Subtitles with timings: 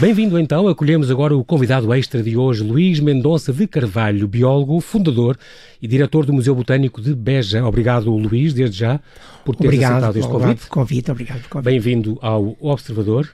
[0.00, 5.38] Bem-vindo então, acolhemos agora o convidado extra de hoje, Luís Mendonça de Carvalho, biólogo, fundador
[5.80, 7.62] e diretor do Museu Botânico de Beja.
[7.66, 8.98] Obrigado, Luís, desde já,
[9.44, 10.66] por ter aceitado este convite.
[10.68, 11.10] convite.
[11.10, 11.64] Obrigado convite.
[11.66, 13.28] Bem-vindo ao Observador.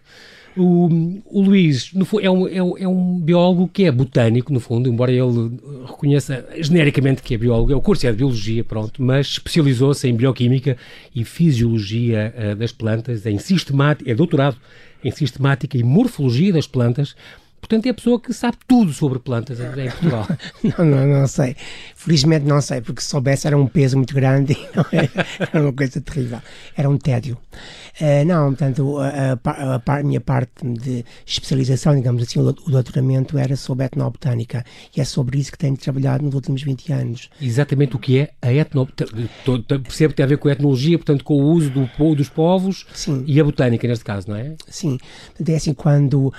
[0.57, 0.89] O,
[1.27, 4.89] o Luís no, é, um, é, um, é, um, biólogo que é botânico, no fundo,
[4.89, 5.53] embora ele
[5.87, 10.15] reconheça genericamente que é biólogo, é o curso é de biologia, pronto, mas especializou-se em
[10.15, 10.79] bioquímica
[11.15, 14.57] e fisiologia uh, das plantas, em sistemática, é doutorado
[15.05, 17.15] em sistemática e morfologia das plantas.
[17.61, 20.29] Portanto, é a pessoa que sabe tudo sobre plantas em Portugal.
[20.79, 21.57] não, não, não sei.
[21.97, 24.59] Felizmente não sei, porque se soubesse era um peso muito grande e
[25.53, 26.41] era uma coisa terrível.
[26.77, 27.37] Era um tédio.
[28.01, 33.39] Uh, não, portanto, a, a, a, minha parte de especialização, digamos assim, o, o doutoramento
[33.39, 34.65] era sobre etnobotânica
[34.95, 37.31] e é sobre isso que tenho trabalhado nos últimos 20 anos.
[37.41, 39.31] Exatamente o que é a etnobotânica?
[39.83, 42.87] Percebe que tem a ver com a etnologia, portanto, com o uso do, dos povos
[42.93, 43.25] Sim.
[43.27, 44.55] e a botânica, neste caso, não é?
[44.69, 44.99] Sim.
[45.47, 46.33] É assim, quando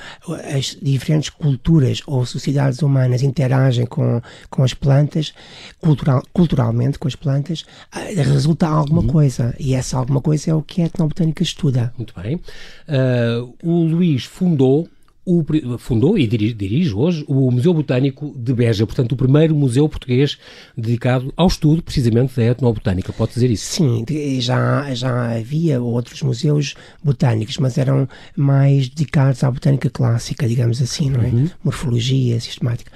[0.56, 5.34] as diferentes culturas ou sociedades humanas interagem com, com as plantas,
[5.82, 9.08] cultural, culturalmente com as plantas, ah, resulta alguma uhum.
[9.08, 9.56] coisa.
[9.60, 11.94] E essa alguma coisa é o que a etnobotânica estuda.
[11.98, 12.36] Muito bem.
[12.36, 14.88] Uh, o Luís fundou
[15.28, 15.44] o,
[15.78, 20.38] fundou e dirige, dirige, hoje o Museu Botânico de Beja, portanto, o primeiro museu português
[20.76, 23.12] dedicado ao estudo, precisamente, da etnobotânica.
[23.12, 23.66] Pode dizer isso?
[23.66, 24.06] Sim,
[24.40, 31.10] já, já havia outros museus botânicos, mas eram mais dedicados à botânica clássica, digamos assim,
[31.10, 31.28] não é?
[31.28, 31.50] Uhum.
[31.62, 32.90] Morfologia, sistemática.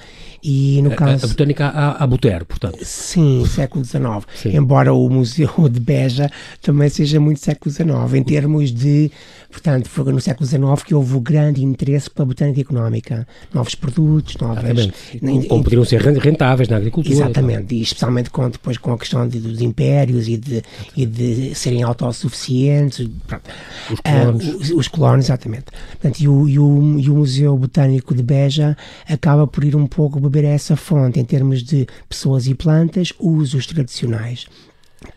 [0.43, 1.25] E no a, caso...
[1.25, 2.79] a botânica a, a Butero, portanto.
[2.83, 4.01] Sim, século XIX.
[4.35, 4.55] Sim.
[4.55, 6.29] Embora o Museu de Beja
[6.61, 9.11] também seja muito século XIX, em termos de
[9.51, 13.27] Portanto, foi no século XIX que houve o grande interesse pela botânica económica.
[13.53, 14.89] Novos produtos, novas...
[15.19, 17.13] Como poderiam ser rentáveis na agricultura.
[17.13, 20.63] Exatamente, e especialmente com, depois com a questão de, dos impérios e de,
[20.95, 23.07] e de serem autossuficientes.
[23.27, 23.43] Pronto.
[23.91, 24.47] Os colonos.
[24.47, 25.65] Uh, os, os colonos, exatamente.
[25.91, 29.85] Portanto, e, o, e, o, e o Museu Botânico de Beja acaba por ir um
[29.85, 34.47] pouco beber a essa fonte em termos de pessoas e plantas, usos tradicionais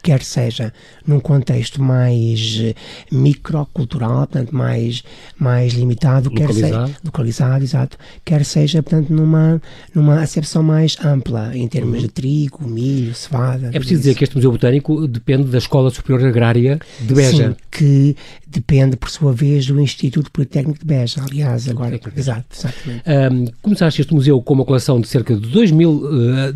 [0.02, 0.72] quer seja
[1.06, 2.74] num contexto mais eh,
[3.10, 5.02] microcultural, portanto mais
[5.38, 6.60] mais limitado, localizado.
[6.60, 9.60] quer seja localizado, exato, quer seja portanto numa
[9.94, 12.02] numa acepção mais ampla em termos uhum.
[12.02, 13.68] de trigo, milho, cevada.
[13.68, 17.56] É preciso dizer que este museu botânico depende da Escola Superior Agrária de Beja, Sim,
[17.70, 18.16] que
[18.46, 23.02] depende por sua vez do Instituto Politécnico de Beja, aliás, agora, exato, exatamente.
[23.06, 26.54] Um, começaste este museu com uma coleção de cerca de 2 mil uh,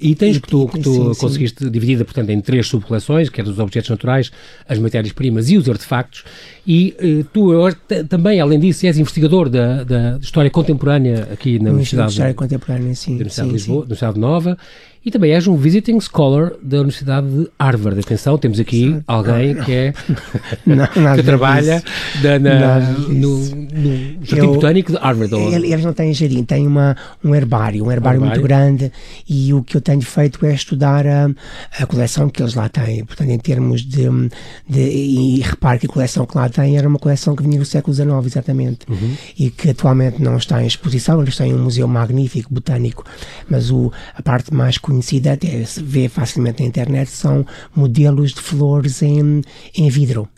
[0.00, 1.70] itens que tu, que tu sim, conseguiste sim.
[1.70, 4.30] dividida, portanto, em três subcoleções, que é dos objetos naturais,
[4.68, 6.24] as matérias-primas e os artefactos,
[6.66, 7.50] e uh, tu
[8.08, 13.12] também, além disso, és investigador da, da história contemporânea aqui na Universidade, história contemporânea, sim,
[13.12, 14.58] da Universidade de Lisboa, da Universidade Nova,
[15.06, 18.00] e também és um visiting scholar da Universidade de Harvard.
[18.00, 19.94] Atenção, temos aqui alguém que é
[20.66, 20.84] não,
[21.14, 21.80] que trabalha
[22.20, 25.32] da, na, no, no Jardim Botânico de Harvard.
[25.36, 28.90] Eles não têm jardim, têm uma, um herbário, um herbário, muito grande
[29.28, 31.30] e o que eu tenho feito é estudar a,
[31.78, 33.04] a coleção que eles lá têm.
[33.04, 34.08] Portanto, em termos de,
[34.68, 37.64] de e repare que a coleção que lá têm era uma coleção que vinha do
[37.64, 39.14] século XIX, exatamente, uhum.
[39.38, 41.22] e que atualmente não está em exposição.
[41.22, 43.04] Eles têm um museu magnífico, botânico,
[43.48, 48.32] mas o, a parte mais conhecida conhecida, até se vê facilmente na internet, são modelos
[48.32, 49.42] de flores em,
[49.74, 50.28] em vidro.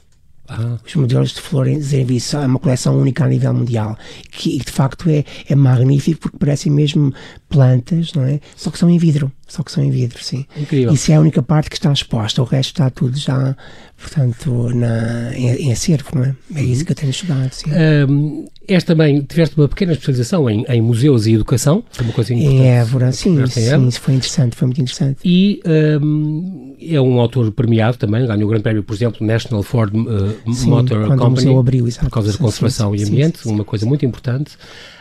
[0.48, 0.78] Ah.
[0.84, 3.96] Os modelos de flores em vidro são uma coleção única a nível mundial,
[4.30, 7.12] que de facto é, é magnífico porque parecem mesmo
[7.48, 8.40] plantas, não é?
[8.56, 10.44] Só que são em vidro, só que são em vidro, sim.
[10.56, 10.92] Incrível.
[10.92, 13.56] Isso é a única parte que está exposta, o resto está tudo já,
[13.96, 16.34] portanto, na, em, em acervo, não é?
[16.54, 17.70] É isso que eu tenho estudado, sim.
[18.08, 22.34] Um, és também, tiveste uma pequena especialização em, em museus e educação, foi uma coisa
[22.34, 22.56] importante.
[22.56, 25.18] Em Évora, sim, sim, isso foi interessante, foi muito interessante.
[25.24, 25.62] E
[26.02, 30.54] um, é um autor premiado também, ganhou o grande prémio, por exemplo, National Ford uh,
[30.54, 34.52] sim, Motor Company, abriu, por causa da conservação sim, e ambiente, uma coisa muito importante.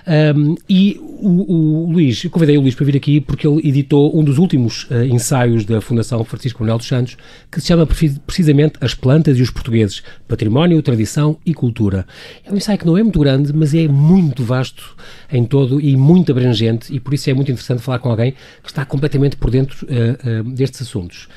[0.08, 4.18] Um, e o, o Luís, eu convidei o Luís para vir aqui porque ele editou
[4.18, 7.18] um dos últimos uh, ensaios da Fundação Francisco Manuel dos Santos,
[7.52, 12.08] que se chama precisamente As Plantas e os Portugueses, Património, Tradição e Cultura.
[12.46, 14.96] É um ensaio que não é muito grande, mas é muito vasto
[15.30, 18.34] em todo e muito abrangente, e por isso é muito interessante falar com alguém
[18.64, 21.28] que está completamente por dentro uh, uh, destes assuntos.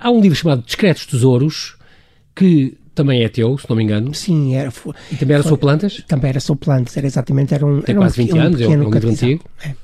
[0.00, 1.76] Há um livro chamado Discretos Tesouros,
[2.34, 4.12] que também é teu, se não me engano.
[4.14, 4.72] Sim, era.
[5.12, 6.02] E também era sobre plantas?
[6.08, 7.54] Também era sobre plantas, era exatamente.
[7.54, 9.44] Era um, Tem era quase um, 20 anos, um é um livro antigo.
[9.62, 9.74] É.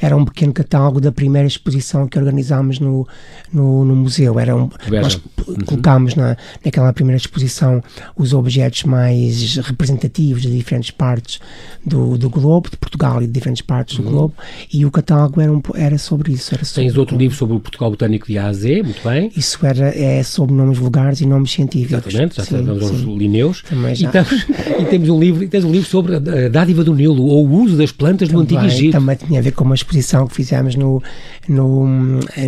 [0.00, 3.06] Era um pequeno catálogo da primeira exposição que organizámos no,
[3.52, 4.38] no, no museu.
[4.38, 5.56] Era um, nós uhum.
[5.66, 7.82] colocámos na, naquela primeira exposição
[8.16, 11.40] os objetos mais representativos de diferentes partes
[11.84, 14.04] do, do globo, de Portugal e de diferentes partes uhum.
[14.04, 14.34] do globo,
[14.72, 16.54] e o catálogo era, um, era sobre isso.
[16.54, 19.30] Era sobre Tens outro livro sobre o Portugal Botânico de A a Z, muito bem.
[19.36, 22.06] Isso era, é sobre nomes vulgares e nomes científicos.
[22.06, 23.62] Exatamente, já sabemos aos Lineus.
[23.62, 24.10] Também já.
[24.10, 24.46] E, temos,
[24.80, 27.76] e temos um livro, tens um livro sobre a dádiva do Nilo, ou o uso
[27.76, 28.92] das plantas também, no Antigo Egito.
[28.92, 31.02] Também tinha a ver com uma exposição que fizemos no,
[31.48, 31.86] no,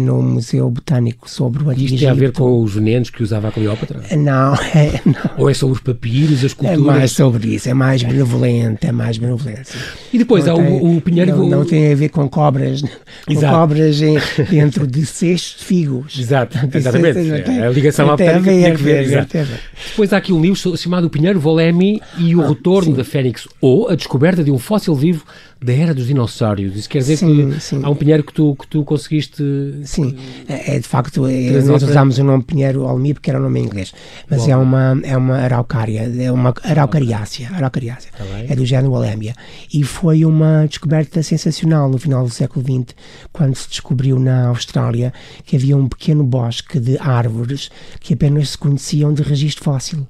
[0.01, 3.49] no Museu Botânico sobre o Antigo Isto tem a ver com os venenos que usava
[3.49, 4.03] a Cleópatra?
[4.17, 5.31] Não, é, não.
[5.39, 6.81] Ou é sobre os papiros, as culturas?
[6.81, 9.73] É mais sobre isso, é mais benevolente, é mais benevolente.
[10.13, 11.37] E depois não há tem, o, o Pinheiro...
[11.37, 12.83] Não, não, tem a ver com cobras,
[13.27, 14.19] com cobras em,
[14.51, 16.19] dentro de cestos de figos.
[16.19, 17.19] Exato, exatamente.
[17.51, 19.07] É, a ligação à botânica tinha que ver.
[19.07, 19.27] ver
[19.91, 22.97] depois há aqui um livro chamado O Pinheiro Volemi e o ah, Retorno sim.
[22.97, 25.25] da Fênix, ou a descoberta de um fóssil vivo
[25.63, 26.77] da era dos dinossauros.
[26.77, 27.81] Isso quer dizer sim, que sim.
[27.83, 29.43] há um pinheiro que tu, que tu conseguiste.
[29.85, 30.17] Sim,
[30.49, 33.61] é, é de facto, é, nós usámos o nome pinheiro almi porque era o nome
[33.61, 33.93] em inglês,
[34.29, 34.51] mas Bom.
[34.51, 39.35] é uma, é uma araucária, é uma araucariácea, araucariácea tá é do género Alémia.
[39.73, 42.95] E foi uma descoberta sensacional no final do século XX,
[43.33, 45.13] quando se descobriu na Austrália
[45.45, 47.71] que havia um pequeno bosque de árvores
[48.01, 50.07] que apenas se conheciam de registro fóssil.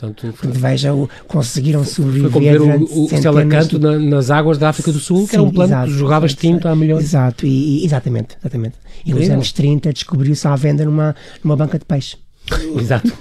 [0.00, 0.90] Portanto, foi, veja,
[1.28, 2.30] conseguiram sobreviver.
[2.30, 3.84] Foi como o, o Selacanto de...
[3.84, 6.66] na, nas águas da África do Sul, Sim, que era um plano que jogava extinto
[6.66, 7.04] há milhões.
[7.04, 8.76] Exato, e, exatamente, exatamente.
[9.04, 11.14] E nos anos 30 descobriu-se à venda numa,
[11.44, 12.16] numa banca de peixe.
[12.78, 13.12] Exato.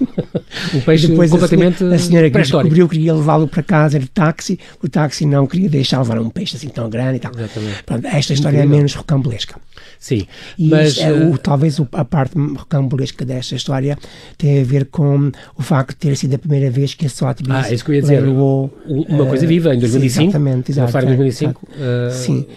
[0.74, 4.60] Um peixe depois completamente a senhora que descobriu que queria levá-lo para casa de táxi,
[4.84, 7.32] o táxi não queria deixar levar um peixe assim tão grande e tal.
[7.36, 7.84] Exatamente.
[7.84, 8.76] Pronto, esta história é Incrível.
[8.76, 9.56] é menos rocambolesca.
[10.00, 10.28] Sim,
[10.58, 13.98] e mas é, o, talvez o, a parte rocambolesca desta história
[14.38, 17.66] tem a ver com o facto de ter sido a primeira vez que a Sotheby's
[17.66, 20.10] ah, isso que eu ia dizer, levou, uma coisa viva em 2005.
[20.14, 21.14] Sim, exatamente, exatamente.
[21.14, 21.68] Em 2005.
[21.68, 22.48] Uh, sim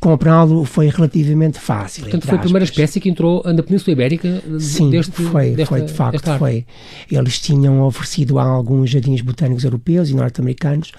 [0.00, 2.02] comprá-lo foi relativamente fácil.
[2.02, 5.82] Portanto, foi a primeira espécie que entrou na Península Ibérica Sim, deste, foi, desta, foi
[5.82, 6.66] de facto, foi.
[7.10, 10.92] Eles tinham oferecido a alguns jardins botânicos europeus e norte-americanos,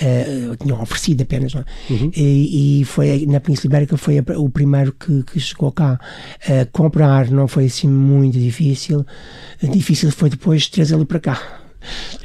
[0.00, 1.64] uh, tinham oferecido apenas, é?
[1.90, 2.10] uhum.
[2.14, 5.98] e, e, foi na Península Ibérica foi a, o primeiro que, que chegou cá.
[6.46, 9.04] Uh, comprar não foi assim muito difícil,
[9.62, 11.61] difícil foi depois trazê-lo para cá.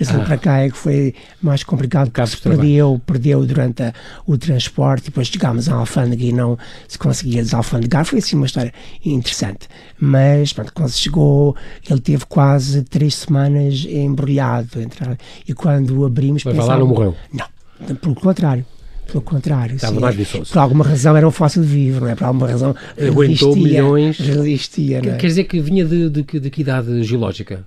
[0.07, 0.19] Ah.
[0.19, 3.94] para cá é que foi mais complicado porque se perdeu, perdeu durante a,
[4.25, 6.57] o transporte, depois chegámos à alfândega e não
[6.88, 8.06] se conseguia desalfandegar.
[8.06, 8.74] Foi assim uma história
[9.06, 9.68] interessante.
[10.00, 11.56] Mas pronto, quando se chegou,
[11.89, 14.81] ele teve quase três semanas embrulhado.
[14.81, 15.18] Entre,
[15.48, 16.44] e quando abrimos.
[16.44, 17.15] Mas lá não morreu?
[17.33, 18.65] Não, pelo contrário.
[19.07, 20.51] Pelo contrário, Estava mais viçoso.
[20.51, 22.15] Por alguma razão era um fóssil vivo, não é?
[22.15, 24.19] Por alguma razão aguentou milhões.
[24.19, 25.15] Resistia, não é?
[25.15, 27.65] Quer dizer que vinha de, de, de que idade geológica?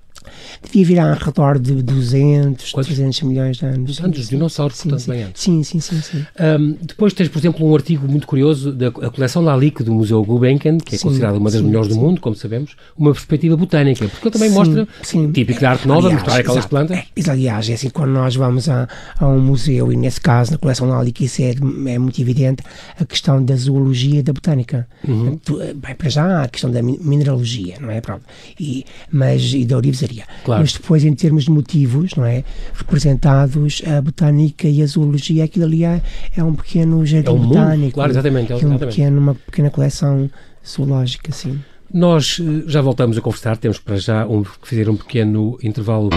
[0.63, 2.87] Devia virar ao redor de 200, Quantos?
[2.87, 3.99] 300 milhões de anos.
[4.01, 5.11] Antes dos dinossauros, sim, portanto, sim.
[5.11, 5.41] bem antes.
[5.41, 6.01] Sim, sim, sim.
[6.01, 6.25] sim.
[6.39, 10.77] Um, depois tens, por exemplo, um artigo muito curioso da coleção Lalique do Museu Gulbenkian,
[10.77, 14.07] que é sim, considerada uma das sim, melhores do mundo, como sabemos, uma perspectiva botânica,
[14.07, 15.31] porque ele também mostra, sim.
[15.31, 16.97] típico da arte nova, aliás, mostrar aquelas exato, plantas.
[16.97, 18.87] É, aliás, é assim, quando nós vamos a,
[19.17, 22.63] a, um museu, e nesse caso, na coleção Lalique, isso é, é muito evidente,
[22.99, 24.87] a questão da zoologia da botânica.
[25.07, 25.39] Uhum.
[25.75, 28.01] Bem, para já, a questão da mineralogia, não é?
[28.01, 28.23] Pronto.
[28.59, 29.77] E, mas, e da
[30.11, 30.25] orivesaria.
[30.43, 30.61] Claro.
[30.61, 32.43] Mas depois, em termos de motivos, não é?
[32.73, 36.01] Representados a botânica e a zoologia, aquilo ali é,
[36.35, 37.81] é um pequeno jardim é um botânico.
[37.81, 38.53] Mundo, claro, exatamente.
[38.53, 38.83] É, exatamente.
[38.83, 40.29] Um pequeno, uma pequena coleção
[40.67, 41.59] zoológica, sim.
[41.93, 46.09] Nós eh, já voltamos a conversar, temos para já um, fazer um pequeno intervalo.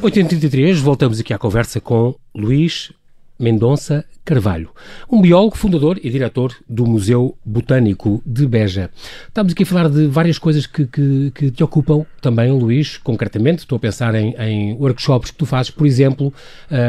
[0.00, 2.92] ...833, voltamos aqui à conversa com Luís
[3.38, 4.68] Mendonça Carvalho,
[5.10, 8.90] um biólogo, fundador e diretor do Museu Botânico de Beja.
[9.26, 13.60] Estamos aqui a falar de várias coisas que, que, que te ocupam também, Luís, concretamente.
[13.60, 16.30] Estou a pensar em, em workshops que tu fazes, por exemplo,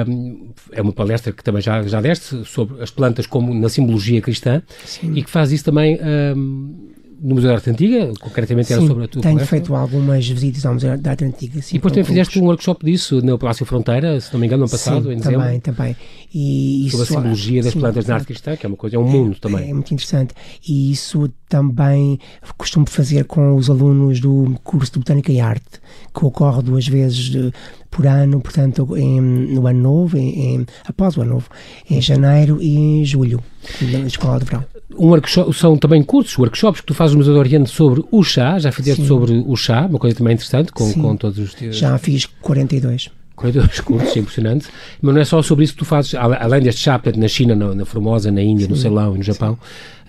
[0.05, 4.21] um, é uma palestra que também já, já deste sobre as plantas como na simbologia
[4.21, 5.13] cristã Sim.
[5.15, 5.97] e que faz isso também
[6.35, 6.89] um,
[7.21, 9.57] no Museu da Arte Antiga, concretamente era sobre a tua tenho palestra.
[9.57, 11.61] feito algumas visitas ao Museu da Arte Antiga.
[11.61, 14.61] Sim, e depois também fizeste um workshop disso no Palácio Fronteira, se não me engano,
[14.61, 15.39] no ano passado, sim, em dezembro.
[15.41, 15.95] também, também.
[16.33, 18.95] E sobre isso, a simbologia das sim, plantas na arte cristã, que é uma coisa,
[18.95, 19.69] é um mundo é, também.
[19.69, 20.33] É muito interessante.
[20.67, 22.19] E isso também
[22.57, 25.79] costumo fazer com os alunos do curso de Botânica e Arte,
[26.13, 27.51] que ocorre duas vezes de,
[27.89, 31.49] por ano, portanto, em, no ano novo, em, em, após o ano novo,
[31.89, 33.41] em janeiro e em julho,
[33.81, 34.65] na Escola de Verão
[34.97, 38.23] um workshop, são também cursos, workshops que tu fazes no Museu do Oriente sobre o
[38.23, 39.07] chá, já fizeste Sim.
[39.07, 41.55] sobre o chá, uma coisa também interessante, com, com todos os...
[41.71, 43.09] Já fiz 42.
[43.39, 44.67] 42 cursos, é impressionante.
[45.01, 47.73] Mas não é só sobre isso que tu fazes, além deste chá, na China, na,
[47.73, 48.71] na Formosa, na Índia, Sim.
[48.71, 49.57] no Ceilão e no Japão.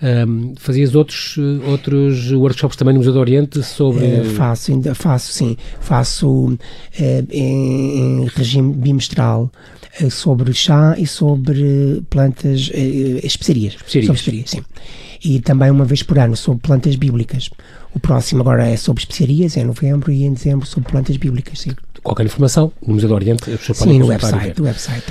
[0.03, 4.03] Um, fazias outros, outros workshops também no Museu do Oriente sobre.
[4.03, 5.55] Uh, faço, ainda faço, sim.
[5.79, 6.57] Faço uh,
[7.29, 9.51] em, regime bimestral
[10.01, 12.71] uh, sobre chá e sobre plantas,
[13.23, 13.75] especiarias.
[13.75, 14.07] Especiarias.
[14.07, 14.63] Sobre especiarias, sim.
[15.23, 17.51] E também uma vez por ano sobre plantas bíblicas.
[17.93, 21.59] O próximo agora é sobre especiarias, é em novembro, e em dezembro sobre plantas bíblicas,
[21.59, 21.71] sim
[22.03, 23.43] qualquer informação no Museu do Oriente,
[23.73, 25.05] Sim, no website, website.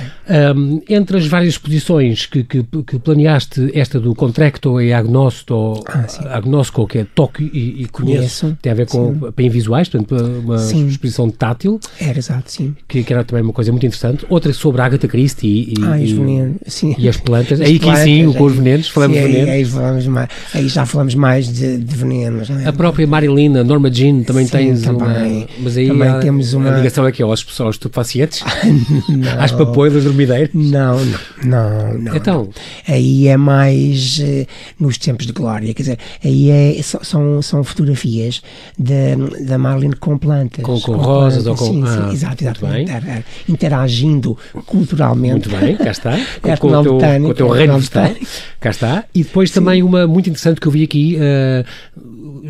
[0.55, 6.05] Um, entre as várias exposições que, que, que, planeaste, esta do Contracto e Agnosto, ah,
[6.35, 10.15] Agnosco, que é toque e, e conheço, conheço, tem a ver com bem visuais, portanto,
[10.15, 10.87] uma sim.
[10.87, 11.79] exposição tátil.
[11.99, 12.75] Era, exato, sim.
[12.87, 14.25] Que, que, era também uma coisa muito interessante.
[14.29, 16.95] Outra sobre a Agatha Christie e, ah, e, sim.
[16.97, 17.61] e as plantas.
[17.61, 19.49] As aí plantas, sim, aí, com os venenos, falamos sim, venenos.
[19.49, 22.49] Aí, aí, falamos mais, aí já falamos mais de, de venenos.
[22.49, 22.67] É?
[22.67, 25.47] A própria Marilina, Norma Jean, também sim, tens também, uma...
[25.59, 26.80] Mas aí também temos uma...
[26.81, 28.43] A ligação aqui aos pessoas aos estupefacientes?
[29.39, 30.49] Às papoilas dormideiras?
[30.53, 32.15] Não, não, não, não.
[32.15, 32.49] Então?
[32.87, 34.47] Aí é mais uh,
[34.79, 38.41] nos tempos de glória, quer dizer, aí é, são, são fotografias
[38.77, 40.63] da Marlene com plantas.
[40.63, 41.73] Com, com, com rosas plantas, ou com...
[41.73, 42.65] Sim, ah, sim, exato, exato.
[42.65, 45.49] Inter, interagindo culturalmente.
[45.49, 46.17] Muito bem, cá está.
[46.41, 48.11] Com, com, o, teu, com o teu reino vegetal.
[48.59, 49.05] Cá está.
[49.13, 49.55] E depois sim.
[49.55, 51.65] também uma muito interessante que eu vi aqui, uh,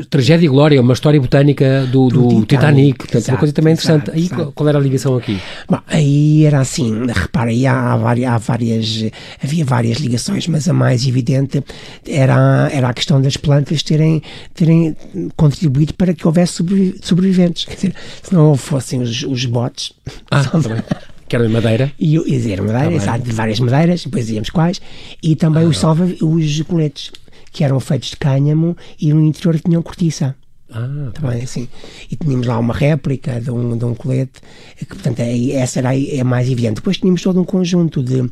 [0.09, 2.97] Tragédia e Glória, uma história botânica do, do, do Titanic.
[2.97, 4.03] Portanto, exato, uma coisa também interessante.
[4.03, 4.51] Exato, aí exato.
[4.53, 5.39] qual era a ligação aqui?
[5.69, 9.05] Bom, aí era assim, repara, aí há, há, várias,
[9.43, 11.63] havia várias ligações, mas a mais evidente
[12.07, 14.21] era, era a questão das plantas terem,
[14.53, 14.95] terem
[15.35, 16.63] contribuído para que houvesse
[17.01, 17.65] sobreviventes.
[17.65, 19.93] Quer dizer, se não fossem os, os botes.
[20.29, 20.43] Ah,
[21.31, 21.91] que era de madeira?
[21.97, 24.81] E, e era madeira, tá exato, de várias madeiras, depois dizíamos quais,
[25.23, 25.67] e também ah.
[25.67, 27.09] os, salva, os coletes,
[27.51, 30.35] que eram feitos de cânhamo e no interior tinham cortiça.
[30.73, 31.67] Ah, também assim.
[32.09, 34.41] E tínhamos lá uma réplica de um, de um colete,
[34.77, 36.75] que portanto é, essa era é mais evidente.
[36.75, 38.29] Depois tínhamos todo um conjunto de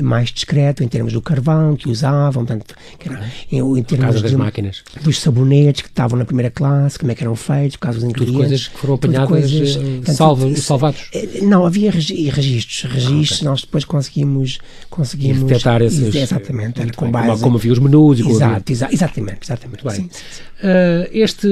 [0.00, 4.32] mais discreto em termos do carvão que usavam, portanto, que era, em, em termos das
[4.32, 4.84] máquinas.
[5.02, 8.34] dos sabonetes que estavam na primeira classe, como é que eram feitos, caso dos ingredientes.
[8.34, 11.08] Tudo coisas que foram apanhadas, coisas, uh, portanto, salva, salvados.
[11.12, 13.48] Eh, não, havia registros, registros, ah, okay.
[13.48, 16.14] nós depois conseguimos, conseguimos detectar esses.
[16.14, 19.82] Exatamente, com base, como, como havia os menus e Exato, exa exatamente, exatamente.
[19.82, 20.42] Sim, sim, sim.
[20.60, 21.48] Uh, este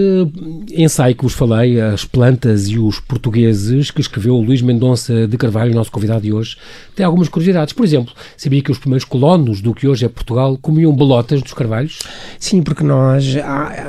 [0.70, 5.75] ensaio que vos falei, As Plantas e os Portugueses, que escreveu Luís Mendonça de Carvalho,
[5.75, 6.56] nosso convidado de hoje,
[6.94, 7.73] tem algumas curiosidades.
[7.73, 11.52] Por exemplo, sabia que os primeiros colonos do que hoje é Portugal comiam bolotas dos
[11.54, 11.99] carvalhos?
[12.38, 13.25] Sim, porque nós,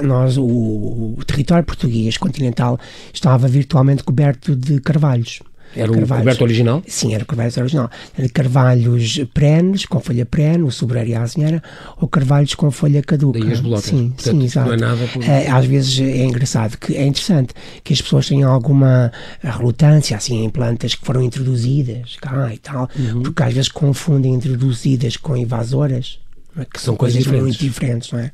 [0.03, 2.79] nós o, o território português continental
[3.13, 5.39] estava virtualmente coberto de carvalhos.
[5.75, 6.83] Era o coberto original?
[6.87, 7.89] Sim, era o coberto original.
[8.33, 11.61] Carvalhos perenes, com folha perene, o sobreiro e a azinheira,
[11.97, 13.39] ou carvalhos com folha caduca.
[13.39, 13.85] Daí as bolotas.
[13.85, 14.67] Sim, Portanto, sim, exato.
[14.67, 15.23] Não é nada por...
[15.23, 19.11] é, às vezes é engraçado, que é interessante que as pessoas tenham alguma
[19.41, 23.23] relutância, assim, em plantas que foram introduzidas cá e tal, uhum.
[23.23, 26.19] porque às vezes confundem introduzidas com invasoras,
[26.57, 26.65] é?
[26.65, 28.31] que são coisas, coisas muito diferentes, não é?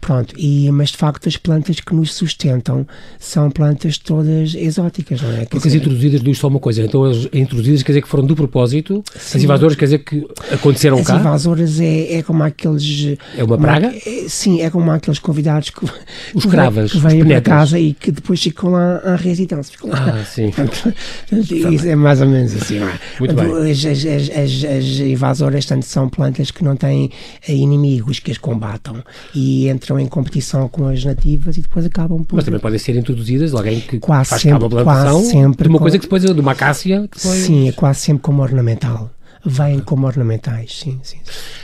[0.00, 2.86] Pronto, e, mas de facto as plantas que nos sustentam
[3.18, 5.36] são plantas todas exóticas, não é?
[5.38, 8.08] Quer Porque dizer, as introduzidas diz só uma coisa, então as introduzidas quer dizer que
[8.08, 9.38] foram do propósito, sim.
[9.38, 11.14] as invasoras quer dizer que aconteceram as cá?
[11.14, 13.18] As invasoras é, é como aqueles...
[13.36, 13.92] É uma praga?
[14.06, 15.84] É, sim, é como aqueles convidados que...
[16.34, 19.72] Os cravas, que vêm para casa e que depois ficam lá à residência.
[19.72, 20.20] Ficam lá.
[20.20, 20.52] Ah, sim.
[21.72, 22.98] Isso é mais ou menos assim, não é?
[23.18, 23.70] Muito bem.
[23.70, 27.10] As, as, as, as invasoras tanto são plantas que não têm
[27.46, 29.02] inimigos que as combatam
[29.34, 32.36] e entre entram em competição com as nativas e depois acabam por.
[32.36, 35.68] Mas também podem ser introduzidas alguém que quase faz sempre, uma plantação quase sempre de
[35.68, 37.38] uma coisa que depois de uma acácia depois...
[37.40, 39.10] Sim, é quase sempre como ornamental
[39.44, 41.18] vêm como ornamentais, sim, sim.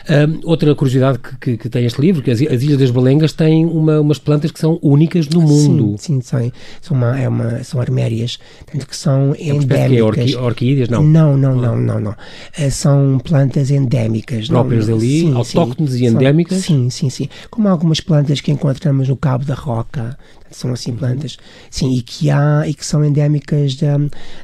[0.08, 3.32] Um, outra curiosidade que, que, que, tem este livro, que as, as Ilhas das Balengas
[3.32, 5.96] têm uma, umas plantas que são únicas no mundo.
[5.98, 8.38] Sim, sim, são, são, uma, é uma, são armérias,
[8.70, 10.24] tanto que são é endémicas.
[10.24, 11.02] Que é orquídeas, não?
[11.02, 12.12] Não, não, não, não, não.
[12.12, 14.48] Uh, são plantas endémicas.
[14.48, 16.58] Próprias não, sim, autóctones sim, e endémicas?
[16.58, 17.28] Sim, sim, sim.
[17.50, 20.16] Como algumas plantas que encontramos no Cabo da Roca,
[20.54, 20.98] são assim uhum.
[20.98, 21.36] plantas,
[21.70, 23.96] sim, e que há e que são endémicas da,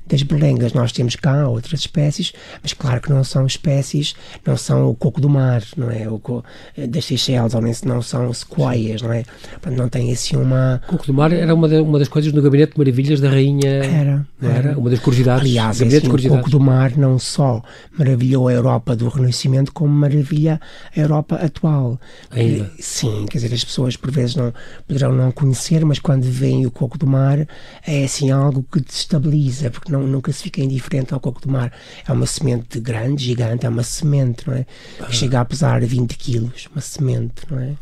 [0.07, 0.73] das belengas.
[0.73, 2.33] Nós temos cá outras espécies,
[2.63, 4.15] mas claro que não são espécies,
[4.47, 6.09] não são o coco do mar, não é?
[6.09, 6.45] O co,
[6.77, 9.25] eh, das Seychelles, ou nem não são sequoias, não é?
[9.53, 10.81] Portanto, não tem assim uma.
[10.89, 13.31] O coco do mar era uma, de, uma das coisas no Gabinete de Maravilhas da
[13.31, 13.71] Rainha.
[13.85, 14.27] Era.
[14.41, 14.79] Não era?
[14.79, 15.43] Uma das curiosidades.
[15.43, 17.63] Aliás, assim, o coco do mar não só
[17.97, 20.61] maravilhou a Europa do Renascimento, como maravilha
[20.95, 21.99] a Europa atual.
[22.31, 22.71] Ainda.
[22.79, 24.53] Sim, quer dizer, as pessoas por vezes não
[24.87, 27.47] poderão não conhecer, mas quando vem o coco do mar
[27.87, 31.73] é assim algo que destabiliza, porque não, nunca se fica indiferente ao coco do mar.
[32.07, 34.67] É uma semente grande gigante, gigante, é uma semente, não é?
[35.07, 37.75] Que chega a pesar 20 quilos, uma semente, não é?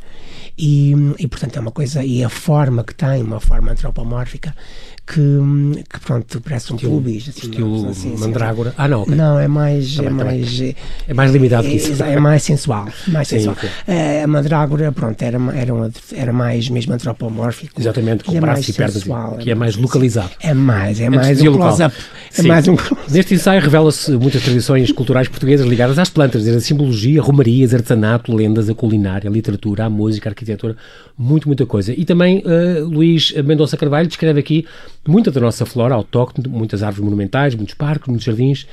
[0.56, 4.54] E, e portanto é uma coisa, e a forma que tem, uma forma antropomórfica,
[5.08, 7.28] que, que pronto, parece um estilo, pubis.
[7.28, 8.74] Assim, estilo assim, mandrágora.
[8.76, 9.14] Ah, não, okay.
[9.14, 9.96] Não, é mais.
[9.96, 10.60] Também, é, mais
[11.08, 12.02] é mais limitado é, que isso.
[12.02, 12.86] É, mais sensual.
[13.08, 13.56] Mais sensual.
[13.58, 17.80] Sim, é, a mandrágora, pronto, era, era, uma, era mais mesmo antropomórfico.
[17.80, 19.04] Exatamente, com braços e pernas.
[19.40, 20.30] Que é mais localizado.
[20.40, 21.96] É mais, é mais um close-up.
[22.36, 22.76] É mais um
[23.10, 28.34] Neste ensaio revela-se muitas tradições culturais portuguesas ligadas às plantas, desde a simbologia, romarias, artesanato,
[28.34, 30.76] lendas, a culinária, a literatura, a música, a arquitetura,
[31.16, 31.94] muito, muita coisa.
[31.96, 34.66] E também uh, Luís Mendonça Carvalho descreve aqui
[35.08, 38.66] muita da nossa flora autóctone, muitas árvores monumentais, muitos parques, muitos jardins,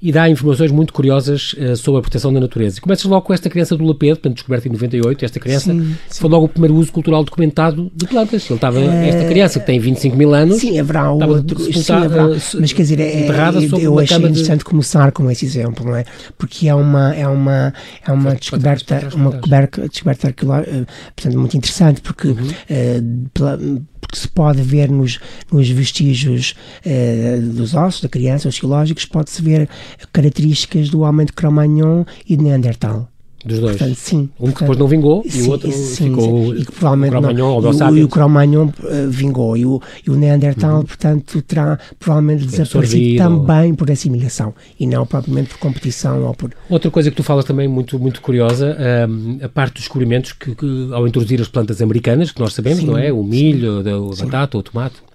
[0.00, 2.78] e dá informações muito curiosas uh, sobre a proteção da natureza.
[2.78, 5.96] E começas logo com esta criança do Lapedo, portanto, descoberta em 98, esta criança, sim,
[6.08, 6.20] sim.
[6.20, 8.44] foi logo o primeiro uso cultural documentado de plantas.
[8.48, 9.08] Ele estava, é...
[9.08, 13.00] esta criança que tem 25 mil anos, sim, haverá outro, sim, haverá, mas quer dizer,
[13.00, 14.64] é, eu, eu achei interessante de...
[14.64, 16.04] começar com esse exemplo, não é?
[16.36, 17.72] Porque é uma, é uma,
[18.06, 22.34] é uma descoberta, uma descoberta, descoberta arqueológica, eh, portanto, muito interessante, porque uhum.
[22.34, 23.58] uh, pela,
[24.06, 25.18] porque se pode ver nos,
[25.50, 28.58] nos vestígios uh, dos ossos da criança, os
[29.04, 29.68] pode-se ver
[30.12, 33.08] características do homem de Cro-Magnon e de Neandertal.
[33.46, 33.76] Dos dois.
[33.76, 34.16] Portanto, sim.
[34.16, 36.54] Um portanto, que depois não vingou sim, e o outro sim, ficou.
[36.54, 36.60] Sim.
[36.60, 39.56] E que provavelmente o Cro-Magnon e, o, e o Cro-Magnon uh, vingou.
[39.56, 40.84] E o, e o Neandertal, uhum.
[40.84, 46.50] portanto, terá provavelmente desaparecido também por assimilação e não propriamente por competição ou por.
[46.68, 48.76] Outra coisa que tu falas também muito, muito curiosa,
[49.08, 52.82] um, a parte dos descobrimentos que, que, ao introduzir as plantas americanas, que nós sabemos,
[52.82, 53.12] não é?
[53.12, 55.05] O milho, a batata, o tomate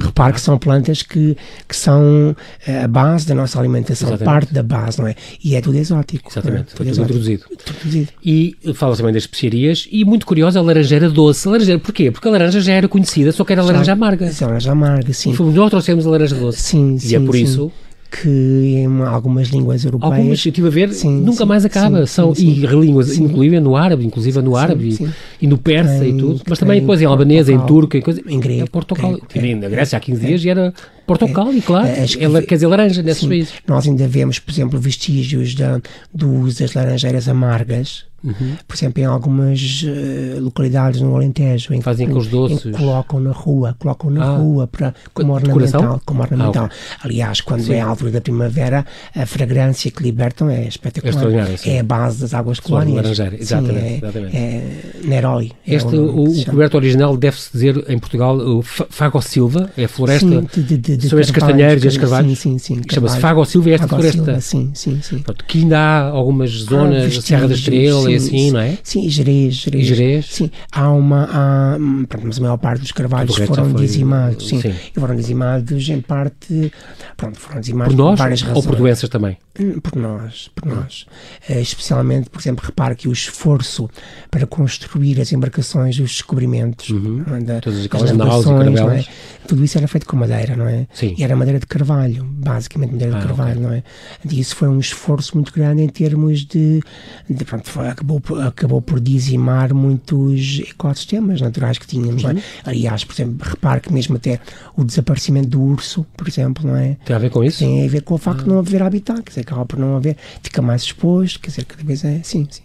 [0.00, 1.36] Repare que são plantas que,
[1.68, 2.36] que são
[2.66, 4.24] eh, a base da nossa alimentação, Exatamente.
[4.24, 5.14] parte da base, não é?
[5.42, 6.30] E é tudo exótico.
[6.30, 6.76] Exatamente, é?
[6.76, 7.44] tudo, tudo introduzido.
[7.50, 8.12] introduzido.
[8.24, 11.48] E fala também das especiarias e muito curiosa a laranjeira doce.
[11.48, 12.10] A laranjeira, porquê?
[12.10, 14.30] Porque a laranja já era conhecida, só que era a laranja amarga.
[14.40, 15.32] A laranja amarga, sim.
[15.32, 16.60] E fomos nós trouxemos a laranja doce.
[16.60, 17.12] Sim, sim.
[17.12, 17.42] E é por sim.
[17.42, 17.72] isso
[18.14, 20.14] que em algumas línguas europeias.
[20.14, 22.06] Algumas, eu estive a ver, sim, nunca sim, mais acaba.
[22.06, 26.14] Sim, São, e línguas, inclusive no árabe, inclusive no árabe e, e, no persa tem,
[26.14, 28.62] e tudo, mas também depois em albanês, em turco, em, coisa, em grego.
[28.62, 29.18] É Portugal.
[29.32, 30.72] Grego, na Grécia há 15 dias e era
[31.06, 33.54] Portugal, e claro, As, ela quer dizer laranja nesses países.
[33.66, 35.80] Nós ainda vemos, por exemplo, vestígios da,
[36.12, 38.56] do uso das laranjeiras amargas Uhum.
[38.66, 42.62] Por exemplo, em algumas uh, localidades no Alentejo em que, Fazem com os doces.
[42.62, 44.36] que colocam na rua, colocam na ah.
[44.36, 46.00] rua para, como ornamental.
[46.06, 46.64] Como ornamental.
[46.64, 46.78] Ah, okay.
[47.02, 47.74] Aliás, quando Sim.
[47.74, 51.50] é a árvore da primavera, a fragrância que libertam é espetacular.
[51.66, 53.06] É, é a base das águas colónias.
[53.06, 54.36] Exatamente, Sim, é, exatamente.
[54.36, 55.52] É Neroi.
[55.66, 59.84] É este, é o, o coberto original deve-se dizer em Portugal o Fago Silva, é
[59.84, 62.38] a floresta sim, de, de, de, são estes castanheiros e as carvalhos.
[62.38, 62.82] Sim, sim, sim.
[62.90, 64.40] Chama-se Fago Silva e esta Fago floresta.
[64.40, 65.18] Sim, sim, sim.
[65.18, 68.78] Pronto, que ainda há algumas zonas, ah, Serra da Estrela e assim, não é?
[68.82, 69.86] Sim, Jerez, Jerez.
[69.86, 70.26] Jerez?
[70.26, 71.28] Sim, há uma.
[71.30, 71.76] Há,
[72.08, 74.48] pronto, mas a maior parte dos carvalhos foram foi, dizimados.
[74.48, 76.72] Sim, sim, e foram dizimados em parte.
[77.16, 78.56] Pronto, foram dizimados por, nós, por várias razões.
[78.56, 79.36] Ou por doenças também?
[79.58, 81.06] Hum, por nós, por nós.
[81.48, 83.88] Uh, especialmente, por exemplo, repare que o esforço
[84.30, 87.22] para construir as embarcações, os descobrimentos, uhum.
[87.34, 89.04] É, da, todas aquelas naves e é?
[89.46, 90.83] tudo isso era feito com madeira, não é?
[90.92, 91.14] Sim.
[91.16, 93.62] E era madeira de carvalho, basicamente madeira ah, de carvalho, okay.
[93.62, 93.82] não é?
[94.30, 96.80] E isso foi um esforço muito grande em termos de,
[97.28, 102.32] de pronto, foi, acabou, acabou por dizimar muitos ecossistemas naturais que tínhamos, uhum.
[102.32, 102.42] não é?
[102.64, 104.40] Aliás, por exemplo, repare que mesmo até
[104.76, 106.96] o desaparecimento do urso, por exemplo, não é?
[107.04, 107.58] Tem a ver com isso?
[107.58, 108.44] Tem a ver com o facto ah.
[108.44, 111.64] de não haver habitat, quer dizer, acaba por não haver, fica mais exposto, quer dizer,
[111.64, 112.62] cada vez é, sim, sim.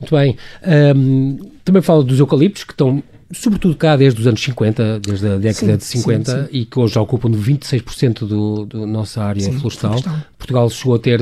[0.00, 0.36] Muito bem.
[0.96, 3.02] Um, também falo dos eucaliptos, que estão
[3.34, 6.48] sobretudo cá desde os anos 50, desde a década sim, de 50, sim, sim.
[6.52, 9.98] e que hoje ocupam 26% do, do nossa área florestal.
[9.98, 10.16] florestal.
[10.44, 11.20] Portugal chegou a ter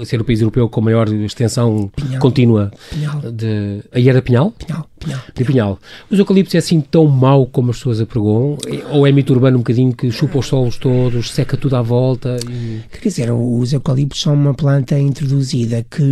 [0.00, 2.20] a ser o país europeu com maior extensão Pinhal.
[2.20, 3.20] contínua Pinhal.
[3.32, 3.82] de.
[3.90, 4.52] Aí era Pinhal?
[4.52, 4.86] Pinhal.
[4.98, 5.20] Pinhal.
[5.34, 5.78] De Pinhal.
[6.10, 8.58] Os eucaliptos é assim tão mau como as pessoas apregoam?
[8.90, 12.36] Ou é mito urbano um bocadinho que chupa os solos todos, seca tudo à volta?
[12.48, 12.80] E...
[12.90, 16.02] Quer dizer, os eucaliptos são uma planta introduzida que,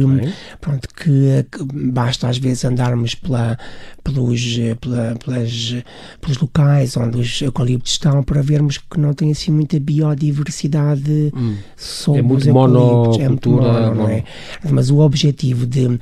[0.61, 3.59] pronto, que, que, basta às vezes andarmos pela,
[4.05, 5.77] pelos, pela, pelas,
[6.21, 11.57] pelos locais onde os eucaliptos estão para vermos que não tem assim muita biodiversidade hum.
[11.77, 14.25] sobre é muito monocultura, é muito mono, não é?
[14.71, 15.99] Mas o objetivo de,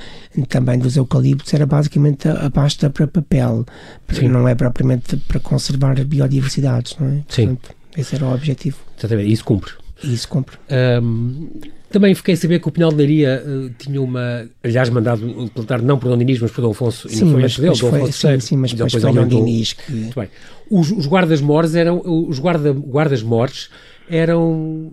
[0.48, 3.64] também dos eucaliptos era basicamente a, a pasta para papel,
[4.11, 4.28] Sim.
[4.28, 7.20] não é propriamente para conservar biodiversidades, não é?
[7.28, 7.54] Sim.
[7.57, 8.76] Portanto, esse era o objetivo.
[8.98, 9.72] Exatamente, isso cumpre.
[10.02, 10.57] Isso cumpre.
[11.02, 11.48] Um,
[11.90, 15.80] também fiquei a saber que o Pinhal de Leiria uh, tinha uma, aliás, mandado plantar
[15.80, 17.88] não por Dom Dinis, mas por Dom Afonso, sim, e não foi mas dele, Dom
[17.88, 19.92] Afonso sim, sim, mas depois, depois foi Dom Dinis que...
[19.92, 20.28] Muito bem.
[20.68, 23.70] Os, os guardas-mores eram, os guarda, guardas-mores
[24.11, 24.92] eram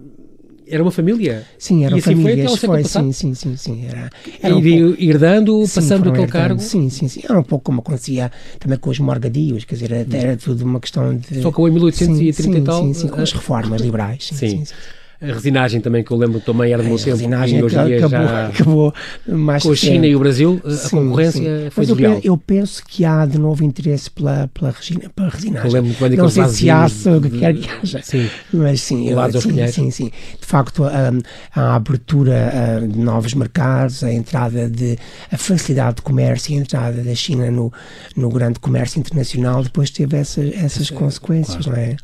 [0.72, 1.46] era uma família.
[1.58, 2.60] Sim, eram e assim famílias.
[2.60, 3.86] Foi, sim, sim, sim, sim.
[3.86, 4.10] Era,
[4.42, 6.62] era um pouco, herdando, sim, passando aquele herdando, cargo.
[6.62, 7.22] Sim, sim, sim.
[7.24, 10.80] Era um pouco como acontecia também com os morgadios, quer dizer, era, era tudo uma
[10.80, 11.42] questão de.
[11.42, 12.82] Só que em 1830 sim, e tal.
[12.82, 14.30] Sim, sim, com as reformas liberais.
[14.32, 14.74] Sim, sim.
[15.22, 15.32] Sim.
[15.32, 17.12] a resinagem também, que eu lembro também era do meu tempo.
[17.12, 18.48] A resinagem hoje acabou, já...
[18.48, 18.94] acabou
[19.28, 21.70] mais Com a China e o Brasil, sim, a concorrência sim.
[21.70, 25.70] foi Mas eu, eu, penso que há de novo interesse pela, pela, resina, pela resinagem.
[25.70, 28.02] Eu lembro quando Não sei se há o que quer que haja.
[28.02, 28.30] Sim.
[28.54, 30.12] Mas sim, eu, sim, sim, sim.
[30.40, 31.12] De facto, a,
[31.56, 34.98] a abertura a, de novos mercados, a entrada de
[35.32, 37.72] a facilidade de comércio e a entrada da China no,
[38.16, 41.80] no grande comércio internacional depois teve essa, essas é, consequências, claro.
[41.80, 41.98] não é?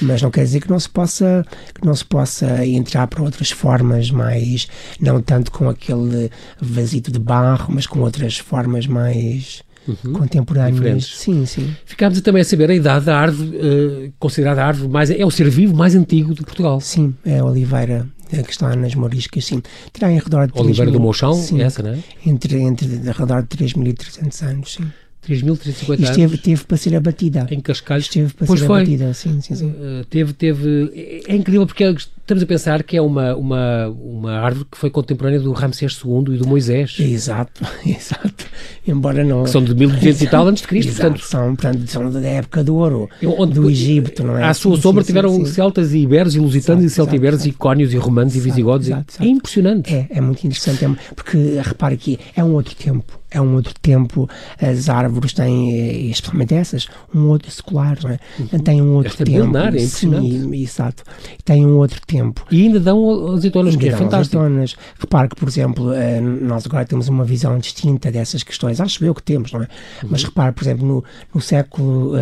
[0.00, 1.44] Mas não quer dizer que não se possa
[1.74, 4.66] que não se possa entrar para outras formas mais
[5.00, 10.12] não tanto com aquele vasito de barro, mas com outras formas mais Uhum.
[10.12, 10.74] contemporâneas.
[10.76, 11.18] Diferentes.
[11.18, 11.74] Sim, sim.
[11.84, 15.10] Ficámos também a saber a idade da árvore, uh, considerada a árvore mais.
[15.10, 16.80] É o ser vivo mais antigo de Portugal.
[16.80, 18.06] Sim, é a oliveira
[18.40, 19.60] que está nas Moriscas, sim.
[19.92, 20.58] Terá em redor de.
[20.58, 21.98] Oliveira mil, do Mochão, sim, essa, não é?
[22.24, 24.90] Entre, entre, em redor de 3.300 anos, sim.
[25.26, 26.10] 3.350 anos.
[26.10, 27.46] Esteve, teve para ser abatida.
[27.50, 28.06] Em Cascalhos.
[28.06, 28.80] Esteve para pois ser foi.
[28.80, 29.66] abatida, sim, sim, sim.
[29.66, 34.66] Uh, teve, teve, é incrível porque estamos a pensar que é uma, uma, uma árvore
[34.70, 36.96] que foi contemporânea do Ramsés II e do Moisés.
[36.98, 38.46] Exato, exato.
[38.86, 39.44] Embora não...
[39.44, 41.28] Que são de 1200 e tal antes de Cristo, exato, portanto...
[41.28, 43.08] São, portanto, são da época do ouro,
[43.38, 44.44] onde, do Egito, não é?
[44.44, 47.46] À sua sim, sombra sim, tiveram sim, celtas e iberos e lusitanos exato, e celtiberos
[47.46, 48.88] e cónios e romanos e visigodos.
[48.90, 49.94] É impressionante.
[49.94, 53.74] É, é muito interessante, é, porque repare que é um outro tempo é um outro
[53.80, 54.28] tempo,
[54.60, 58.18] as árvores têm, eh, especialmente essas, um outro secular, não é?
[58.38, 58.58] Uhum.
[58.58, 59.46] Tem um outro Esta tempo.
[59.46, 59.78] Milenar, é.
[59.80, 61.02] Sim, exato.
[61.44, 62.44] Tem um outro tempo.
[62.50, 64.38] E ainda dão azeitonas, que é fantástico.
[64.38, 64.76] Azeitonas.
[64.98, 69.14] Repare que, por exemplo, eh, nós agora temos uma visão distinta dessas questões, acho eu
[69.14, 69.68] que temos, não é?
[70.02, 70.08] Uhum.
[70.10, 72.12] Mas repare, por exemplo, no, no século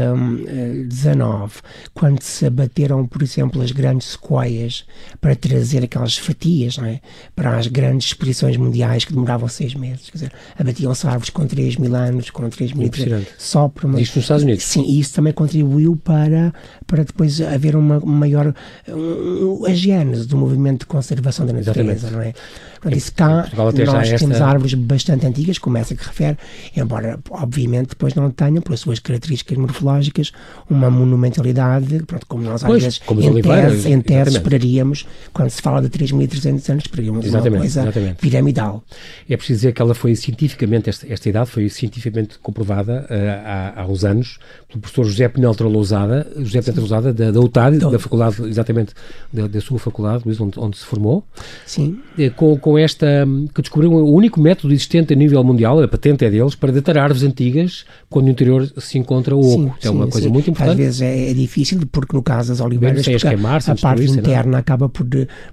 [0.90, 1.49] XIX, um, eh,
[1.92, 4.85] quando se abateram, por exemplo, as grandes sequoias
[5.20, 7.01] para trazer aquelas fatias, não é?
[7.35, 11.76] Para as grandes exposições mundiais que demoravam seis meses, quer dizer, abatiam árvores com 3
[11.76, 12.90] mil anos, com 3 mil
[13.38, 14.00] só por uma...
[14.00, 14.64] Isto nos Estados Unidos.
[14.64, 16.52] Sim, e isso também contribuiu para,
[16.86, 18.54] para depois haver uma maior...
[18.88, 22.12] Um, a gênese do movimento de conservação da natureza, Exatamente.
[22.12, 22.34] não é?
[22.80, 24.18] Portanto, isso cá, nós esta...
[24.18, 26.38] temos árvores bastante antigas, como essa que refere,
[26.74, 30.32] embora, obviamente, depois não tenham, pelas suas características morfológicas,
[30.68, 35.60] uma monumentalidade, pronto, como nós às vezes, como em, tese, em tese, esperaríamos, quando se
[35.60, 38.16] fala de 3.300 anos, esperaríamos exatamente, uma coisa exatamente.
[38.16, 38.82] piramidal.
[39.28, 43.83] É preciso dizer que ela foi cientificamente, esta, esta idade foi cientificamente comprovada uh, há,
[43.83, 47.98] há uns anos pelo professor José Peneltra Lousada, José Peneltra Lousada, da, da UTAD, da
[47.98, 48.92] faculdade, exatamente,
[49.33, 51.24] da, da sua faculdade, onde, onde se formou.
[51.66, 51.98] Sim.
[52.37, 53.07] Com, com esta,
[53.55, 56.98] que descobriu o único método existente a nível mundial, a patente é deles, para datar
[56.98, 59.76] árvores antigas quando no interior se encontra o oco.
[59.83, 60.33] É uma sim, coisa sim.
[60.33, 60.72] muito importante.
[60.72, 64.59] Às vezes é, é, difícil, porque no caso das oliveiras, queimar, a, a parte interna
[64.59, 65.07] acaba por,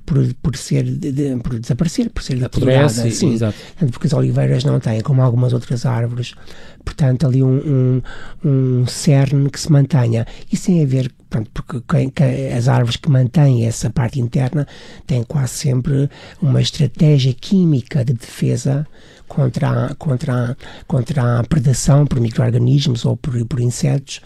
[0.05, 2.89] por, por ser, de, por desaparecer, por ser deteriorada.
[2.89, 3.57] Sim, exato.
[3.91, 6.33] Porque as oliveiras não têm, como algumas outras árvores,
[6.83, 8.01] portanto, ali um,
[8.43, 8.49] um,
[8.81, 10.25] um cerne que se mantenha.
[10.51, 14.65] Isso tem a ver Pronto, porque quem, quem, as árvores que mantêm essa parte interna
[15.05, 16.09] têm quase sempre
[16.41, 18.87] uma estratégia química de defesa
[19.27, 24.21] contra a, contra a, contra a predação por micro-organismos ou por, por insetos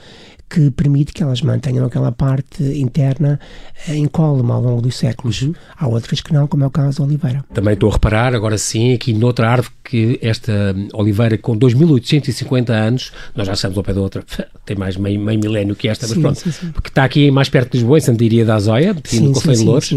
[0.51, 3.39] que permite que elas mantenham aquela parte interna
[3.87, 5.41] eh, incólume ao longo dos séculos.
[5.41, 5.53] Uhum.
[5.77, 7.45] Há outras que não, como é o caso da oliveira.
[7.53, 13.13] Também estou a reparar, agora sim, aqui noutra árvore, que esta oliveira com 2.850 anos,
[13.33, 14.25] nós já estamos ao pé da outra,
[14.65, 16.71] tem mais meio, meio milénio que esta, mas sim, pronto, sim, sim.
[16.71, 19.95] porque está aqui mais perto de Lisboa, em Sandiria da Azóia, no Conselho de Louros,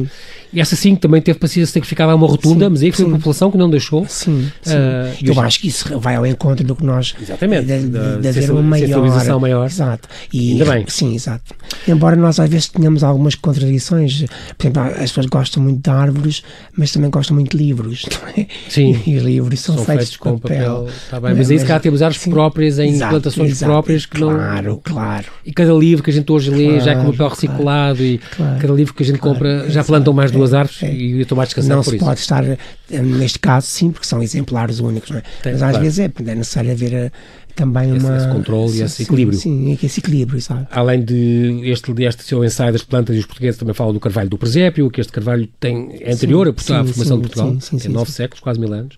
[0.61, 3.11] essa sim também teve paciência ter que ficar a uma rotunda, mas aí foi a
[3.11, 4.07] população que não deixou.
[4.09, 4.75] Sim, sim.
[4.75, 7.15] Uh, eu acho que isso vai ao encontro do que nós...
[7.21, 7.67] Exatamente.
[7.67, 9.41] De, de, de haver uma maior...
[9.41, 9.67] maior.
[9.67, 10.09] Exato.
[10.33, 10.85] E, Ainda bem.
[10.89, 11.55] Sim, exato.
[11.87, 14.25] Embora nós às vezes tenhamos algumas contradições,
[14.57, 16.43] por exemplo, as pessoas gostam muito de árvores,
[16.77, 18.07] mas também gostam muito de livros.
[18.37, 18.47] É?
[18.69, 19.01] Sim.
[19.07, 20.59] E, livros são, são feitos, feitos com papel.
[20.59, 20.89] papel.
[21.11, 24.07] Tá bem, mas, é isso cá temos árvores sim, próprias, em exato, plantações exato, próprias
[24.07, 24.45] que claro, não.
[24.45, 25.27] Claro, claro.
[25.45, 28.21] E cada livro que a gente hoje lê claro, já é com papel reciclado e
[28.61, 30.93] cada livro que a gente compra já plantam mais duas é, árvores é.
[30.93, 32.05] e eu estou mais descansado não por isso.
[32.05, 32.59] Se pode estar, eh,
[33.03, 35.23] neste caso, sim, porque são exemplares únicos, não é?
[35.43, 37.13] Tem, mas às vezes é, é necessário haver eh,
[37.55, 38.17] também esse, uma...
[38.17, 39.39] Esse controle e esse equilíbrio.
[39.39, 40.67] Sim, esse equilíbrio, exato.
[40.71, 44.29] Além de este, este seu ensaio das plantas e os portugueses também falam do carvalho
[44.29, 47.81] do presépio, que este carvalho tem, é anterior sim, à, sim, formação sim, de Portugal,
[47.81, 48.97] tem nove séculos, quase mil anos.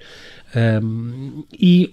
[0.54, 1.90] Um, e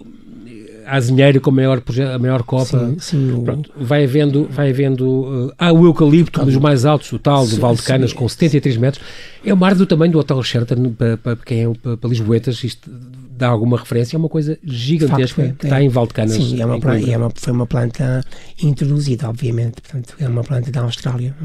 [0.85, 1.81] a azinheira com a maior,
[2.13, 2.79] a maior copa.
[2.99, 7.11] Sim, sim, Pronto, vai havendo, vai havendo uh, há o eucalipto, um dos mais altos,
[7.11, 9.03] o tal, do Val de Canas, sim, com 73 metros.
[9.45, 12.63] É uma árvore do tamanho do Hotel Sheraton, para, para quem é para, para Lisboetas,
[12.63, 12.89] isto
[13.35, 16.33] dá alguma referência, é uma coisa gigantesca facto, é, que está é, em Valdecanas.
[16.33, 18.23] Sim, é uma, planta, é uma, foi uma planta
[18.61, 21.35] introduzida, obviamente, portanto, é uma planta da Austrália.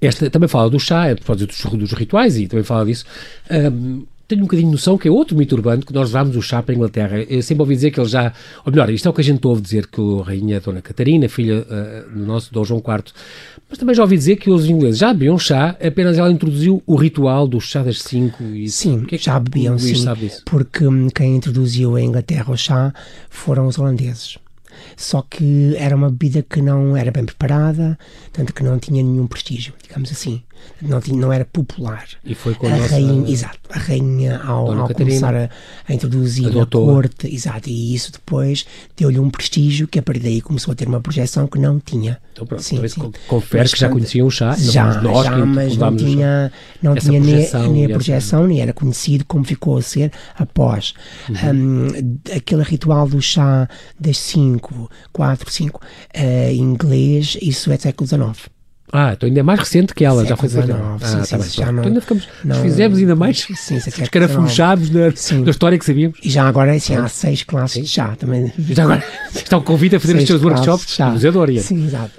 [0.00, 3.04] Esta também fala do chá, pode dizer dos, dos rituais e também fala disso.
[3.50, 6.42] Um, tenho um bocadinho de noção que é outro mito urbano que nós levámos o
[6.42, 7.18] chá para a Inglaterra.
[7.22, 8.32] Eu sempre ouvi dizer que ele já.
[8.64, 11.28] Ou melhor, isto é o que a gente ouve dizer que a rainha Dona Catarina,
[11.28, 13.12] filha uh, do nosso Dom João IV,
[13.68, 16.96] mas também já ouvi dizer que os ingleses já bebiam chá, apenas ela introduziu o
[16.96, 18.42] ritual do chá das 5.
[18.68, 20.04] Sim, que é que já bebiam, sim.
[20.44, 22.92] Porque hum, quem introduziu a Inglaterra o chá
[23.28, 24.38] foram os holandeses
[24.96, 27.98] só que era uma bebida que não era bem preparada,
[28.32, 30.42] tanto que não tinha nenhum prestígio, digamos assim
[30.80, 32.06] não, tinha, não era popular.
[32.24, 32.88] E foi com a, a nossa...
[32.88, 35.48] rainha, exato, a rainha ao, ao começar a,
[35.88, 40.20] a introduzir a, a corte, exato, e isso depois deu-lhe um prestígio que a partir
[40.20, 42.18] daí começou a ter uma projeção que não tinha.
[42.32, 43.12] Então pronto, sim, sim.
[43.28, 47.48] confere que já conheciam o chá, já, nós já, mas não tinha, não tinha nem,
[47.70, 50.94] nem a projeção, nem era conhecido como ficou a ser após.
[51.28, 51.86] Uhum.
[51.86, 55.80] Um, aquele ritual do chá das 5, 4, 5,
[56.54, 58.48] inglês, isso é século XIX.
[58.94, 60.74] Ah, então ainda é mais recente que ela, já foi feita.
[60.74, 63.76] Ah, sim, tá sim, bem, já não, então ainda ficamos, não, fizemos ainda mais, sim,
[63.76, 66.18] escarafunchados na, na história que sabíamos.
[66.22, 68.52] E já agora assim, há seis classes chá também.
[68.58, 69.02] Já agora
[69.34, 71.62] está o convite a fazer os seus workshops no Museu do Oriente.
[71.62, 72.12] Sim, exato.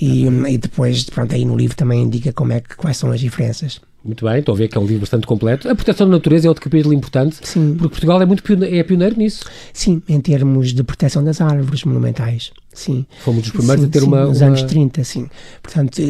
[0.00, 3.20] E, e depois, pronto, aí no livro também indica como é que, quais são as
[3.20, 3.80] diferenças.
[4.04, 5.68] Muito bem, estou a ver que é um livro bastante completo.
[5.68, 7.74] A proteção da natureza é outro capítulo importante, Sim.
[7.74, 9.44] porque Portugal é muito pioneiro, é pioneiro nisso.
[9.72, 12.52] Sim, em termos de proteção das árvores monumentais.
[12.72, 13.06] Sim.
[13.24, 14.26] Fomos os primeiros sim, a ter sim, uma.
[14.26, 14.46] Nos uma...
[14.46, 15.28] anos 30, sim.
[15.62, 16.00] Portanto,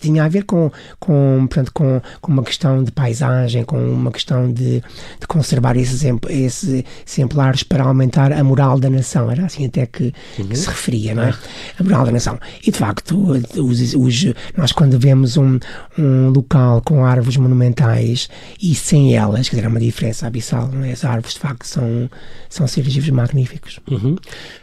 [0.00, 0.70] tinha a ver com,
[1.00, 4.80] com, portanto, com, com uma questão de paisagem, com uma questão de,
[5.20, 9.30] de conservar esses, esses exemplares para aumentar a moral da nação.
[9.30, 10.46] Era assim até que, uhum.
[10.46, 11.34] que se referia, não é?
[11.78, 12.38] A moral da nação.
[12.64, 14.24] E de facto, os, os,
[14.56, 15.58] nós quando vemos um,
[15.98, 18.28] um local com árvores monumentais
[18.60, 20.92] e sem elas, quer dizer, há uma diferença abissal, não é?
[20.92, 22.08] As árvores de facto são,
[22.48, 23.80] são seres vivos magníficos.
[23.90, 24.16] Uhum.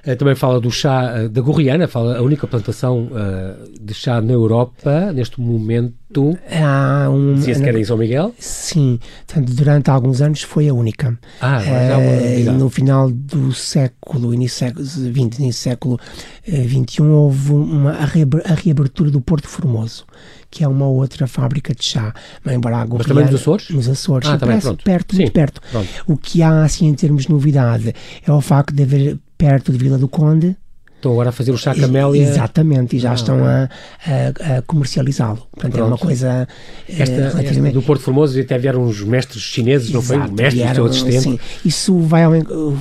[0.05, 4.19] Eh, também fala do chá eh, da Gorriana, fala a única plantação uh, de chá
[4.21, 6.37] na Europa, neste momento.
[6.51, 8.33] Há um, Dizia-se que era em São Miguel?
[8.37, 11.17] Sim, portanto, durante alguns anos foi a única.
[11.39, 15.97] Ah, uh, no final do século, início XX, início século
[16.45, 20.05] XXI, houve uma, a, reabertura do Porto Formoso
[20.51, 22.11] que é uma outra fábrica de chá.
[22.43, 23.69] Mas, embora a Mas também nos Açores?
[23.69, 25.61] Nos Açores, ah, também, perto, perto muito perto.
[25.71, 25.87] Pronto.
[26.07, 27.93] O que há, assim, em termos de novidade,
[28.25, 30.57] é o facto de haver perto de Vila do Conde,
[30.99, 32.21] Estão agora a fazer o chá camélia.
[32.21, 33.69] Exatamente, e já ah, estão a,
[34.05, 35.37] a, a comercializá-lo.
[35.51, 35.79] Portanto, Pronto.
[35.79, 36.45] é uma coisa.
[36.89, 37.67] Eh, esta, relativamente...
[37.67, 40.17] esta do Porto Formoso e até vieram uns mestres chineses, não foi?
[40.17, 41.21] O mestre e o seu assistente.
[41.21, 41.39] Sim.
[41.63, 42.23] Isso vai.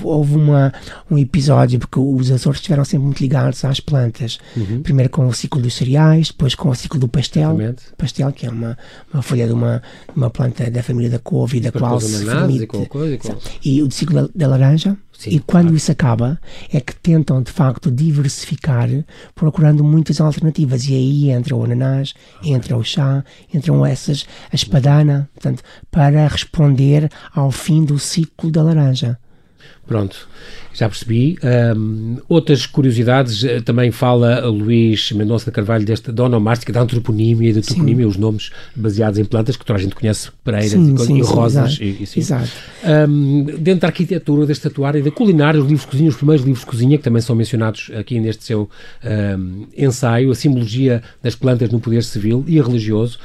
[0.03, 0.73] Houve uma,
[1.09, 4.41] um episódio, porque os Açores estiveram sempre muito ligados às plantas.
[4.57, 4.83] Uhum.
[4.83, 7.51] Primeiro com o ciclo dos cereais, depois com o ciclo do pastel.
[7.53, 7.83] Exatamente.
[7.97, 8.77] Pastel, que é uma,
[9.15, 9.81] uma folha de uma,
[10.17, 12.25] uma planta da família da couve, da qual se.
[13.63, 15.77] E, e, e o ciclo da, da laranja Sim, e quando claro.
[15.77, 16.41] isso acaba,
[16.73, 18.89] é que tentam de facto diversificar,
[19.35, 20.87] procurando muitas alternativas.
[20.87, 22.53] E aí entra o ananás, okay.
[22.53, 28.63] entra o chá, entram essas, a espadana, portanto, para responder ao fim do ciclo da
[28.63, 29.19] laranja.
[29.87, 30.29] Pronto,
[30.75, 31.39] já percebi.
[31.77, 37.51] Um, outras curiosidades, eh, também fala Luís Mendonça de Carvalho desta da onomástica, da antroponímia
[37.51, 38.11] e da toponímia, sim.
[38.11, 41.23] os nomes baseados em plantas que toda a gente conhece, pereiras sim, e, sim, e
[41.23, 41.79] rosas.
[41.81, 41.83] Exato.
[41.83, 42.51] E, e, exato.
[43.09, 46.45] Um, dentro da arquitetura, da estatuária e da culinária, os livros de cozinha, os primeiros
[46.45, 48.69] livros de cozinha, que também são mencionados aqui neste seu
[49.39, 53.19] um, ensaio, a simbologia das plantas no poder civil e religioso,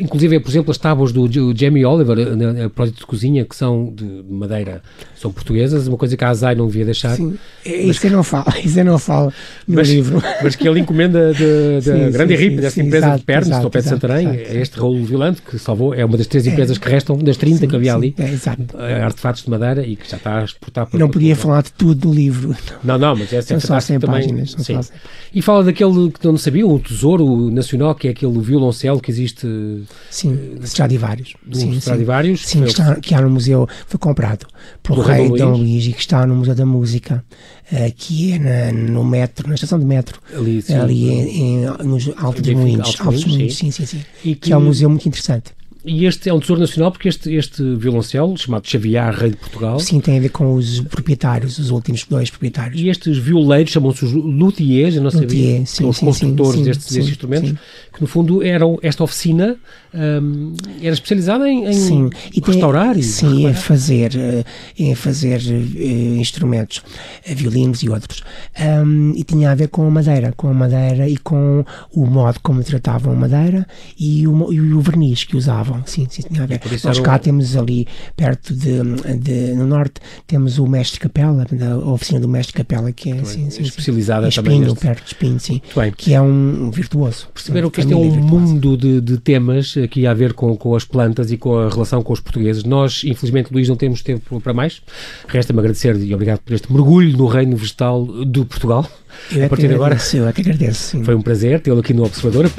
[0.00, 3.92] inclusive, por exemplo, as tábuas do, Jamie Oliver, a, a projeto de cozinha, que são
[3.94, 4.82] de madeira,
[5.16, 7.16] são portuguesas, uma coisa que a Azai não devia deixar.
[7.16, 9.32] Sim, isso eu não falo, isso eu não falo
[9.66, 10.22] no mas, livro.
[10.42, 13.80] Mas que ele encomenda da Grande RIP, desta sim, empresa exato, de Pernas, ao pé
[13.80, 16.50] de Santarém, é este Raul Vilante, que salvou, é uma das três é.
[16.50, 19.96] empresas é, que restam, das 30 sim, que havia ali, é, artefatos de madeira e
[19.96, 22.54] que já está a exportar para Não podia falar de tudo no livro.
[22.84, 24.20] Não, não, mas é só 100 também.
[24.20, 24.54] páginas.
[24.58, 24.78] Sim.
[25.34, 29.46] E fala daquele que não sabia, um tesouro nacional, que é aquele violoncelo que existe
[30.10, 31.34] Sim, Stradivarius.
[31.52, 32.46] Sim, Stradivarius?
[32.46, 34.46] Sim, que, está, que há no museu, foi comprado
[34.82, 35.86] pelo rei Dom Luís.
[35.86, 37.24] E que está no Museu da Música,
[37.72, 41.66] uh, que é na, no metro, na estação de metro, ali, sim, ali em, em,
[41.84, 43.00] nos Altos dos Moinhos.
[43.00, 43.98] Altos Moinhos, sim, sim, sim.
[43.98, 44.04] sim.
[44.22, 45.52] Que, que é um museu muito interessante.
[45.84, 49.78] E este é um tesouro nacional porque este, este violoncelo, chamado Xavier, rei de Portugal...
[49.78, 52.80] Sim, tem a ver com os proprietários, os últimos dois proprietários.
[52.80, 56.64] E estes violeiros chamam-se os luthiers, eu não sabia, sim, são os sim, construtores sim,
[56.64, 57.52] destes, destes instrumentos,
[57.92, 59.58] que no fundo eram esta oficina
[59.94, 64.44] um, era especializada em, em sim, e restaurar tem, e sim, em fazer, eh,
[64.76, 66.82] em fazer uh, instrumentos, uh,
[67.34, 68.24] violinos e outros.
[68.58, 72.40] Um, e tinha a ver com a madeira, com a madeira e com o modo
[72.42, 73.66] como tratavam a madeira
[73.98, 75.73] e o, e o verniz que usavam.
[75.86, 76.60] Sim, sim, tinha a ver.
[76.84, 78.80] Nós cá temos ali, perto de,
[79.18, 83.50] de, no norte, temos o mestre capela, a oficina do mestre capela, que é assim,
[83.50, 84.36] sim, especializada sim.
[84.36, 84.60] também.
[84.60, 85.60] Espinho, perto de Espinho, sim.
[85.96, 87.28] Que é um virtuoso.
[87.32, 90.84] Perceberam que este é um mundo de, de temas aqui a ver com, com as
[90.84, 92.64] plantas e com a relação com os portugueses.
[92.64, 94.82] Nós, infelizmente, Luís, não temos tempo para mais.
[95.28, 98.88] Resta-me agradecer e obrigado por este mergulho no reino vegetal do Portugal.
[99.32, 99.96] Eu a partir de agora.
[100.12, 100.90] Eu é que agradeço.
[100.90, 101.04] Sim.
[101.04, 102.50] Foi um prazer tê-lo aqui no Observador.